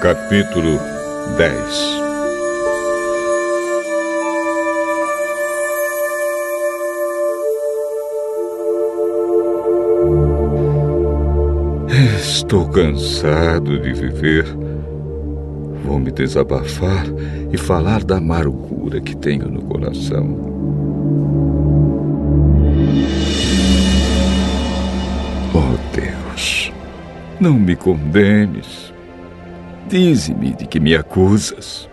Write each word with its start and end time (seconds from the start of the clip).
Capítulo 0.00 0.78
10 1.36 2.00
Estou 12.20 12.68
cansado 12.68 13.80
de 13.80 13.92
viver. 13.92 14.44
Vou 15.84 15.98
me 15.98 16.12
desabafar 16.12 17.06
e 17.52 17.58
falar 17.58 18.04
da 18.04 18.18
amargura 18.18 19.00
que 19.00 19.16
tenho 19.16 19.48
no 19.48 19.62
coração. 19.62 20.49
Não 27.40 27.54
me 27.54 27.74
condenes. 27.74 28.92
Dize-me 29.88 30.54
de 30.54 30.66
que 30.66 30.78
me 30.78 30.94
acusas. 30.94 31.88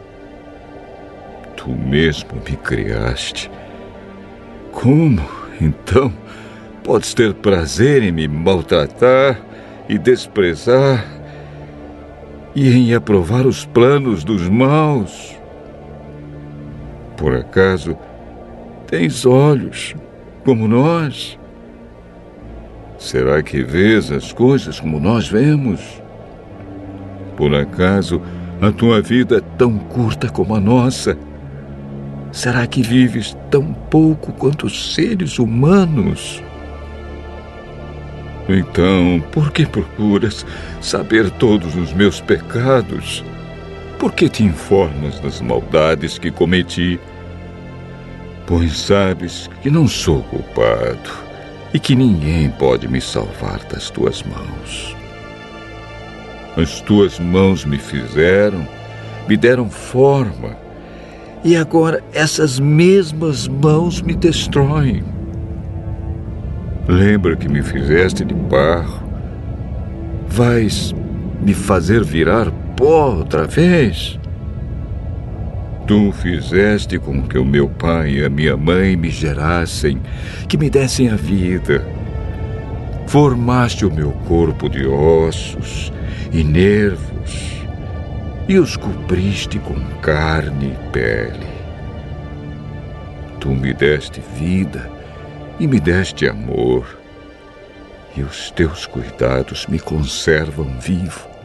Tu 1.55 1.69
mesmo 1.69 2.41
me 2.47 2.55
criaste. 2.57 3.49
Como, 4.71 5.21
então, 5.59 6.13
podes 6.83 7.13
ter 7.13 7.33
prazer 7.33 8.03
em 8.03 8.11
me 8.11 8.27
maltratar 8.27 9.39
e 9.89 9.97
desprezar 9.97 11.05
e 12.53 12.69
em 12.69 12.93
aprovar 12.93 13.45
os 13.45 13.65
planos 13.65 14.23
dos 14.23 14.47
maus? 14.49 15.35
Por 17.15 17.35
acaso 17.35 17.97
tens 18.85 19.25
olhos 19.25 19.95
como 20.43 20.67
nós? 20.67 21.39
Será 22.97 23.43
que 23.43 23.61
vês 23.61 24.11
as 24.11 24.33
coisas 24.33 24.79
como 24.79 24.99
nós 24.99 25.27
vemos? 25.27 26.01
Por 27.35 27.53
acaso 27.53 28.21
a 28.59 28.71
tua 28.71 29.01
vida 29.01 29.37
é 29.37 29.57
tão 29.57 29.77
curta 29.77 30.29
como 30.29 30.55
a 30.55 30.59
nossa? 30.59 31.15
Será 32.31 32.65
que 32.65 32.81
vives 32.81 33.37
tão 33.51 33.71
pouco 33.71 34.33
quanto 34.33 34.65
os 34.65 34.95
seres 34.95 35.37
humanos? 35.37 36.43
Então, 38.49 39.23
por 39.31 39.51
que 39.51 39.65
procuras 39.65 40.45
saber 40.81 41.29
todos 41.31 41.75
os 41.75 41.93
meus 41.93 42.19
pecados? 42.19 43.23
Por 43.99 44.13
que 44.13 44.27
te 44.27 44.43
informas 44.43 45.19
das 45.19 45.39
maldades 45.39 46.17
que 46.17 46.31
cometi? 46.31 46.99
Pois 48.47 48.75
sabes 48.75 49.49
que 49.61 49.69
não 49.69 49.87
sou 49.87 50.23
culpado 50.23 51.26
e 51.73 51.79
que 51.79 51.95
ninguém 51.95 52.49
pode 52.49 52.87
me 52.87 53.01
salvar 53.01 53.59
das 53.65 53.89
tuas 53.89 54.23
mãos. 54.23 54.95
As 56.55 56.81
tuas 56.81 57.19
mãos 57.19 57.65
me 57.65 57.77
fizeram, 57.77 58.67
me 59.27 59.37
deram 59.37 59.69
forma, 59.69 60.57
e 61.43 61.55
agora 61.55 62.03
essas 62.13 62.59
mesmas 62.59 63.47
mãos 63.47 64.01
me 64.01 64.15
destroem. 64.15 65.03
Lembra 66.87 67.35
que 67.35 67.49
me 67.49 67.61
fizeste 67.61 68.23
de 68.23 68.33
barro? 68.33 69.07
Vais 70.27 70.95
me 71.41 71.53
fazer 71.53 72.03
virar 72.03 72.49
pó 72.75 73.15
outra 73.15 73.45
vez? 73.45 74.17
Tu 75.87 76.11
fizeste 76.11 76.99
com 76.99 77.21
que 77.21 77.37
o 77.37 77.45
meu 77.45 77.69
pai 77.69 78.15
e 78.15 78.25
a 78.25 78.29
minha 78.29 78.57
mãe 78.57 78.97
me 78.97 79.09
gerassem, 79.09 80.01
que 80.49 80.57
me 80.57 80.69
dessem 80.69 81.09
a 81.09 81.15
vida. 81.15 81.81
Formaste 83.07 83.85
o 83.85 83.93
meu 83.93 84.11
corpo 84.11 84.67
de 84.67 84.85
ossos 84.85 85.93
e 86.33 86.43
nervos 86.43 87.63
e 88.49 88.59
os 88.59 88.75
cobriste 88.75 89.59
com 89.59 89.79
carne 90.01 90.73
e 90.73 90.91
pele. 90.91 91.47
Tu 93.39 93.47
me 93.47 93.73
deste 93.73 94.21
vida 94.37 94.89
e 95.57 95.67
me 95.67 95.79
deste 95.79 96.27
amor, 96.27 96.97
e 98.13 98.23
os 98.23 98.51
teus 98.51 98.85
cuidados 98.85 99.65
me 99.67 99.79
conservam 99.79 100.77
vivo. 100.81 101.36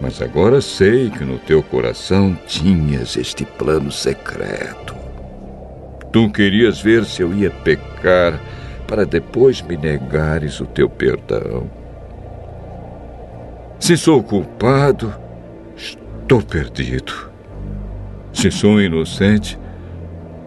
Mas 0.00 0.22
agora 0.22 0.60
sei 0.60 1.10
que 1.10 1.24
no 1.24 1.38
teu 1.38 1.62
coração 1.62 2.36
tinhas 2.46 3.16
este 3.16 3.44
plano 3.44 3.90
secreto. 3.90 4.94
Tu 6.12 6.30
querias 6.30 6.80
ver 6.80 7.04
se 7.04 7.22
eu 7.22 7.34
ia 7.34 7.50
pecar 7.50 8.40
para 8.86 9.04
depois 9.04 9.60
me 9.60 9.76
negares 9.76 10.60
o 10.60 10.66
teu 10.66 10.88
perdão. 10.88 11.68
Se 13.78 13.96
sou 13.96 14.22
culpado, 14.22 15.14
estou 15.76 16.42
perdido. 16.42 17.30
Se 18.32 18.50
sou 18.50 18.80
inocente, 18.80 19.58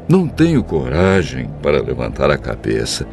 não 0.10 0.28
tenho 0.28 0.64
coragem 0.64 1.50
para 1.62 1.82
levantar 1.82 2.32
a 2.32 2.38
cabeça, 2.38 3.06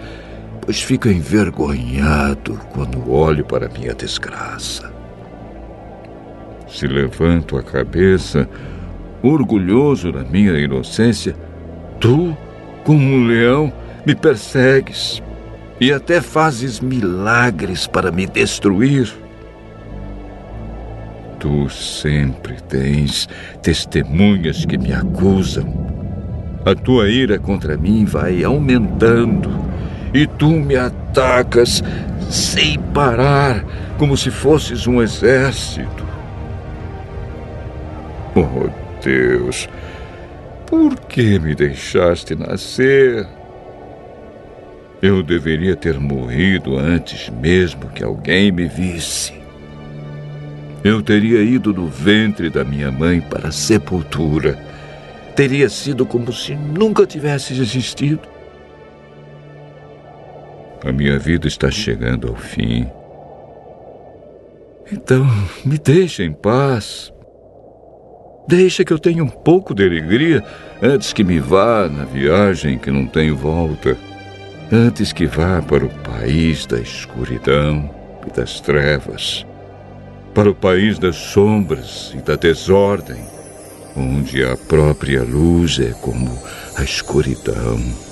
pois 0.60 0.80
fico 0.80 1.08
envergonhado 1.08 2.58
quando 2.72 3.10
olho 3.10 3.44
para 3.44 3.68
minha 3.68 3.94
desgraça. 3.94 4.97
Se 6.68 6.86
levanto 6.86 7.56
a 7.56 7.62
cabeça, 7.62 8.48
orgulhoso 9.22 10.12
da 10.12 10.22
minha 10.22 10.52
inocência, 10.58 11.34
tu, 11.98 12.36
como 12.84 13.00
um 13.00 13.26
leão, 13.26 13.72
me 14.06 14.14
persegues 14.14 15.22
e 15.80 15.92
até 15.92 16.20
fazes 16.20 16.80
milagres 16.80 17.86
para 17.86 18.10
me 18.10 18.26
destruir. 18.26 19.12
Tu 21.38 21.68
sempre 21.70 22.60
tens 22.68 23.28
testemunhas 23.62 24.64
que 24.64 24.76
me 24.76 24.92
acusam 24.92 25.88
a 26.64 26.74
tua 26.74 27.08
ira 27.08 27.38
contra 27.38 27.76
mim 27.76 28.04
vai 28.04 28.44
aumentando 28.44 29.50
e 30.12 30.26
tu 30.26 30.50
me 30.50 30.76
atacas 30.76 31.82
sem 32.30 32.78
parar, 32.78 33.64
como 33.96 34.16
se 34.16 34.30
fosses 34.30 34.86
um 34.86 35.00
exército. 35.00 36.07
Oh 38.40 38.70
Deus, 39.02 39.68
por 40.66 40.98
que 41.00 41.38
me 41.38 41.54
deixaste 41.54 42.34
nascer? 42.34 43.26
Eu 45.00 45.22
deveria 45.22 45.76
ter 45.76 45.98
morrido 45.98 46.76
antes 46.76 47.28
mesmo 47.30 47.88
que 47.88 48.02
alguém 48.02 48.52
me 48.52 48.66
visse. 48.66 49.32
Eu 50.84 51.02
teria 51.02 51.42
ido 51.42 51.72
do 51.72 51.86
ventre 51.86 52.50
da 52.50 52.64
minha 52.64 52.90
mãe 52.90 53.20
para 53.20 53.48
a 53.48 53.52
sepultura 53.52 54.68
teria 55.38 55.68
sido 55.68 56.04
como 56.04 56.32
se 56.32 56.56
nunca 56.56 57.06
tivesse 57.06 57.52
existido. 57.52 58.22
A 60.84 60.90
minha 60.90 61.16
vida 61.16 61.46
está 61.46 61.70
chegando 61.70 62.26
ao 62.26 62.34
fim. 62.34 62.88
Então, 64.90 65.24
me 65.64 65.78
deixe 65.78 66.24
em 66.24 66.32
paz. 66.32 67.12
Deixa 68.48 68.82
que 68.82 68.94
eu 68.94 68.98
tenha 68.98 69.22
um 69.22 69.28
pouco 69.28 69.74
de 69.74 69.84
alegria 69.84 70.42
antes 70.80 71.12
que 71.12 71.22
me 71.22 71.38
vá 71.38 71.86
na 71.86 72.06
viagem 72.06 72.78
que 72.78 72.90
não 72.90 73.06
tenho 73.06 73.36
volta. 73.36 73.94
Antes 74.72 75.12
que 75.12 75.26
vá 75.26 75.60
para 75.60 75.84
o 75.84 75.90
país 75.90 76.64
da 76.64 76.80
escuridão 76.80 77.94
e 78.26 78.34
das 78.34 78.58
trevas. 78.58 79.44
Para 80.32 80.48
o 80.48 80.54
país 80.54 80.98
das 80.98 81.16
sombras 81.16 82.14
e 82.16 82.22
da 82.22 82.36
desordem 82.36 83.22
onde 83.94 84.42
a 84.42 84.56
própria 84.56 85.22
luz 85.22 85.78
é 85.78 85.92
como 86.00 86.30
a 86.74 86.82
escuridão. 86.82 88.07